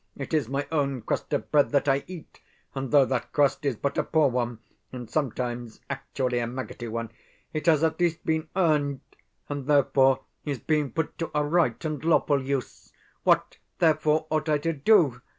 [0.17, 2.39] It is my own crust of bread that I eat;
[2.73, 4.57] and though that crust is but a poor one,
[4.91, 7.11] and sometimes actually a maggoty one,
[7.53, 9.01] it has at least been EARNED,
[9.47, 12.91] and therefore, is being put to a right and lawful use.
[13.21, 15.21] What therefore, ought I to do?